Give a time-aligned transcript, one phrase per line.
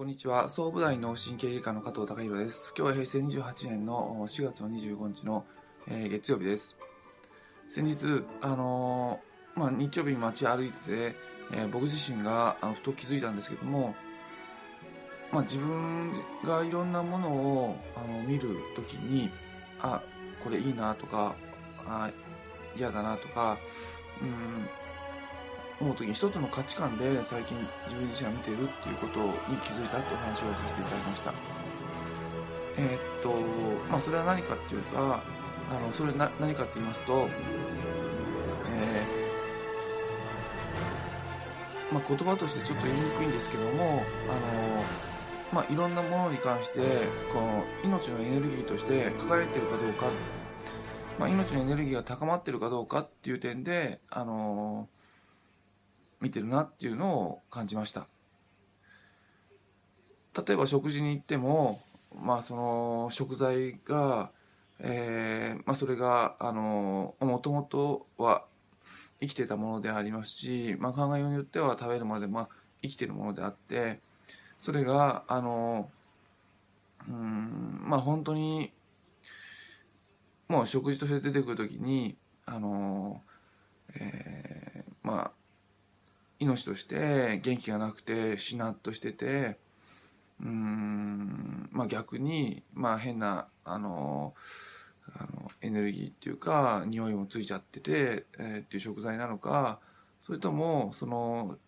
[0.00, 0.48] こんにちは。
[0.48, 2.72] 総武大脳神経外科の加藤隆弘です。
[2.74, 5.44] 今日は平成28年の4月の25日の、
[5.88, 6.74] えー、月曜日です。
[7.68, 11.16] 先日あのー、まあ、日曜日に街歩いてて、
[11.52, 13.94] えー、僕自身があのふと気づいたんですけども
[15.32, 16.12] まあ、自分
[16.46, 19.28] がいろんなものをあの見るときに
[19.82, 20.00] あ
[20.42, 21.34] これいいなとか
[21.86, 22.10] あ
[22.74, 23.58] 嫌だなとか
[24.22, 24.66] うん
[25.80, 31.32] 思う時に一つの価値観で最近自分自身が見ているっていうことに気づいたっていう話をさせていただきました。
[32.76, 33.34] えー、っと
[33.90, 35.22] まあそれは何かっていうか
[35.70, 37.28] あのそれな何かって言いますと、
[38.66, 44.84] えー、まあ、言葉としてちょっと言いにくいんですけどもあの
[45.52, 46.78] まあ、いろんなものに関して
[47.32, 50.06] この命のエネルギーとして輝いてるかどうか、
[51.18, 54.88] まあ、命のエネルギーが高まってるかどうかっていう点で、あの
[56.20, 58.06] 見てるなっていうのを感じました。
[60.46, 61.82] 例えば食事に行っても
[62.14, 64.30] まあその食材が
[64.82, 68.44] えー、まあ、それがあのもともとは
[69.20, 72.48] 生きてたものでありますし、まあ、考えようによっては食べるまで、まあ、
[72.82, 74.00] 生きてるものであって
[74.58, 75.90] それがあの
[77.08, 78.72] うんまあ本当に
[80.48, 83.22] もう食事として出てくる時にあの、
[83.94, 85.30] えー、まあ
[86.40, 89.58] 命として元気がなくてしなっとしてて
[90.42, 94.34] うんまあ逆にまあ変なあの
[95.14, 99.80] あのエネルギーっていうか匂いもついちゃってて、えー、っていう食材なのか
[100.24, 101.58] それともその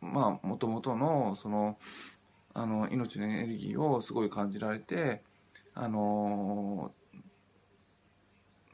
[0.00, 1.78] まあもともとのその
[2.52, 5.22] あの命のエネルギーをすごい感じられて
[5.74, 6.90] あの、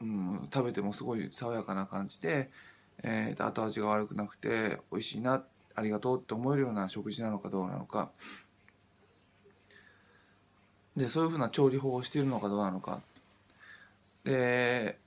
[0.01, 2.49] うん、食べてもすごい爽やかな感じで
[3.01, 5.43] えー、後味が悪くなくて美味しいな
[5.75, 8.11] ありがとうって思えるような食事なのかどうなのか。
[10.95, 13.01] でそういうふうな調理法をしているのかどうなのか。
[14.23, 14.99] で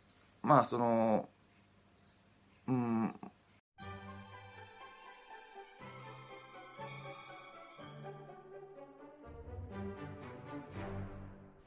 [0.43, 1.29] まあその
[2.67, 3.15] うん。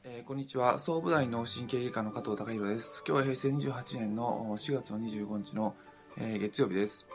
[0.04, 0.78] えー、こんにちは。
[0.78, 3.02] 総武大脳神経外科の加藤隆弘です。
[3.06, 5.74] 今日は平成28年の4月の25日の
[6.18, 7.06] えー、月曜日です。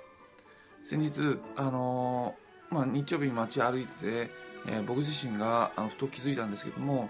[0.83, 4.31] 先日、あのー、まあ、日曜日に街歩いてて、
[4.67, 7.09] えー、僕自身があのふと気づいたんですけども、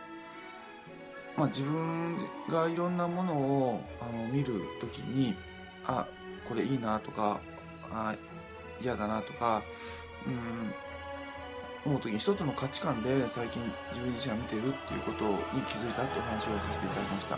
[1.38, 2.18] まあ、自分
[2.50, 5.36] がいろんなものをあの見るときに
[5.86, 6.08] あ
[6.48, 7.40] これいいなとか
[7.92, 8.16] あ
[8.82, 9.62] 嫌だなとか
[10.26, 10.74] うん
[11.86, 17.38] 思う時に一つの価値観で最近自分自身が見てるっていうことに気づいたっていう話をさせていただきました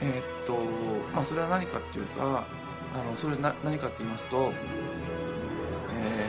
[0.00, 0.54] えー、っと
[1.14, 2.44] まあそれは何かっていうか
[2.94, 4.52] あのそれな何かって言いますと、
[5.90, 6.28] え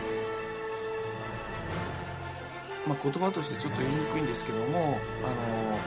[2.87, 5.77] ー、まあ、言葉としてちょっと言いにくいんですけどもあの、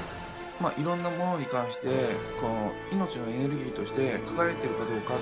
[0.60, 1.88] まあ、いろんなものに関して
[2.40, 5.14] この命のエネルギーとして輝いてるかどうか、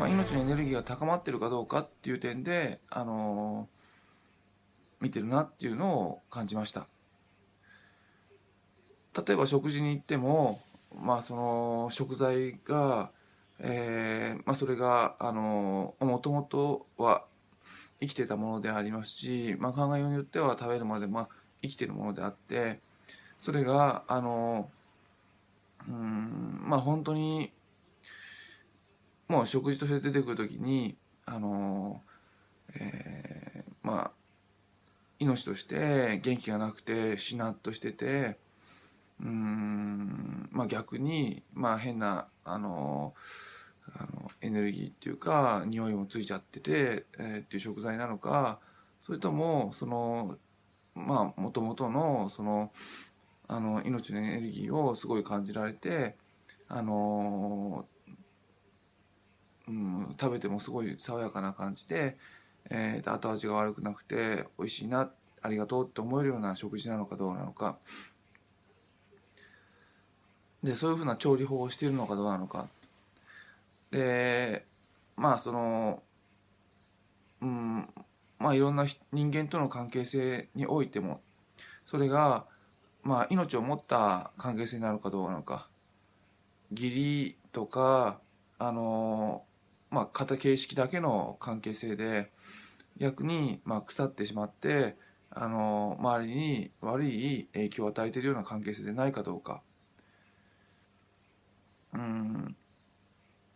[0.00, 3.68] まあ、命のエネルギーが高まってるかどうかっていう点であの
[5.00, 6.86] 見てるなっていうのを感じました。
[9.26, 10.60] 例えば食事に行っても
[10.94, 13.10] まあその食材が
[13.62, 17.24] えー、まあ、それがもともとは
[18.00, 21.28] 生きてたものでありますし、まあ、考えようによっては食べるまで、まあ、
[21.62, 22.80] 生きてるものであって
[23.38, 24.70] それがあの
[25.88, 27.52] うんまあ本当に
[29.28, 32.02] もう食事として出てくる時にあの、
[32.74, 34.10] えー、まあ
[35.18, 38.38] 命として元気がなくてしなっとしてて
[39.22, 43.14] うんまあ逆にまあ変なあの
[43.94, 48.60] あのエネルギーっていうか匂いもついちゃってて、えー、っていう食材なのか
[49.04, 50.36] それともその
[50.94, 52.72] まあもともとのその
[53.48, 56.16] あの命のエネルギーをすごい感じられて
[56.68, 57.84] あの、
[59.66, 62.16] うん、食べてもすごい爽やかな感じで、
[62.70, 65.10] えー、後味が悪くなくて美味しいな
[65.42, 67.78] ありがとうって思えるような食事なのかどうなのか。
[70.62, 72.68] でそういうふうな調理法をしているのかどうなのか。
[73.90, 74.66] で
[75.16, 76.02] まあその
[77.40, 77.88] うん
[78.38, 81.20] まあいろんな人間との関係性においても
[81.86, 82.46] それが
[83.02, 85.68] まあ命を持った関係性なるかどうなのか。
[86.72, 88.20] 義理とか
[88.58, 89.44] あの
[89.90, 92.30] まあ型形式だけの関係性で
[92.98, 94.96] 逆にまあ腐ってしまって
[95.30, 99.62] あの周りに悪い影響を与えているような関係性でないかどうか。
[101.94, 102.56] うん。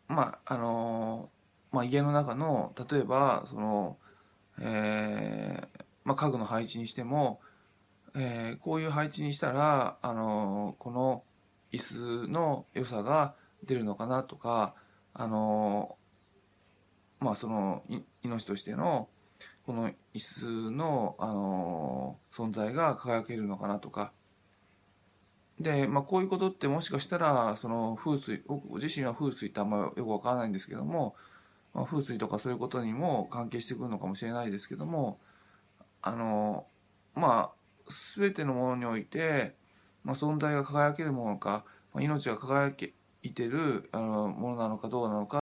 [0.08, 1.30] まああの
[1.72, 3.98] まあ、家の中の例えばその、
[4.60, 7.40] えーまあ、家具の配置にしても、
[8.14, 11.24] えーこういう配置にしたら、あのこの
[11.72, 13.34] 椅子の良さが
[13.64, 14.74] 出るのかなとか、
[15.14, 15.96] あの
[17.18, 17.82] まあその
[18.22, 19.08] 命としての
[19.66, 24.12] この椅子の、あの存在が輝けるのかなとか
[25.60, 31.14] で、まあ、こういうことってもしかしたらその風水僕自身は風水ってあんまよくわからないんですけども、
[31.72, 35.20] まあ、風水とかそういうことにも関係してくるのかもしれないですけども
[36.02, 36.66] あの
[37.14, 39.54] まあ全てのものにおいて、
[40.02, 42.74] まあ、存在が輝けるものか、まあ、命が輝
[43.22, 45.32] いてるあのものなのかどうなのか